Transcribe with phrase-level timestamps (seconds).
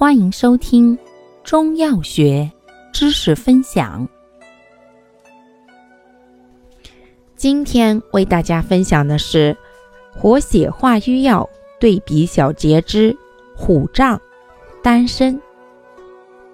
[0.00, 0.98] 欢迎收听
[1.44, 2.50] 中药学
[2.90, 4.08] 知识分享。
[7.36, 9.54] 今天为大家分享的是
[10.10, 11.46] 活血化瘀药
[11.78, 13.14] 对比小节之
[13.54, 14.18] 虎杖、
[14.82, 15.38] 丹参。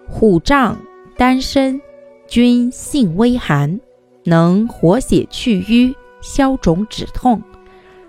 [0.09, 0.77] 虎杖、
[1.17, 1.81] 丹参
[2.27, 3.81] 均性微寒，
[4.25, 7.41] 能活血去瘀、消肿止痛，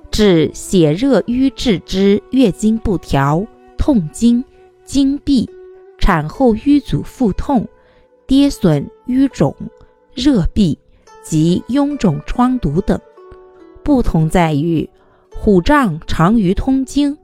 [0.09, 3.45] 治血热瘀滞之月经不调、
[3.77, 4.43] 痛经。
[4.87, 5.47] 经闭、
[5.99, 7.67] 产后瘀阻腹痛、
[8.25, 9.53] 跌损瘀肿、
[10.15, 10.79] 热闭
[11.21, 12.97] 及臃肿疮毒等。
[13.83, 14.89] 不同在于，
[15.35, 17.17] 虎杖长于通经，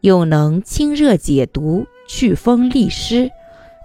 [0.00, 3.30] 又能清热解毒、祛风利湿，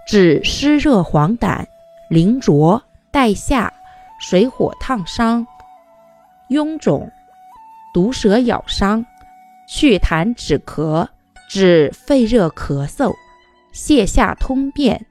[0.08, 1.64] 治湿热黄疸、
[2.10, 3.72] 淋浊、带下、
[4.20, 5.46] 水火烫伤、
[6.48, 7.08] 臃肿、
[7.94, 9.06] 毒蛇咬伤、
[9.68, 11.06] 祛痰止咳。
[11.52, 13.12] 治肺热咳嗽、
[13.74, 15.04] 泻下通便，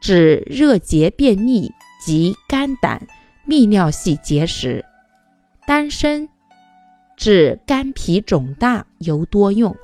[0.00, 1.70] 治热结便秘
[2.04, 3.06] 及肝胆、
[3.48, 4.84] 泌尿系结石。
[5.68, 6.28] 丹参
[7.16, 9.76] 治肝脾肿大尤多用，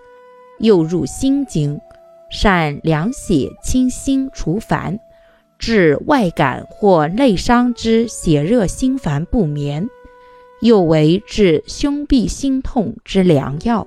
[0.59, 1.81] 又入心经，
[2.29, 4.99] 善凉血清心除烦，
[5.61, 9.89] 治外感或内伤之血热心烦不眠，
[10.61, 13.87] 又为治胸痹心痛之良药。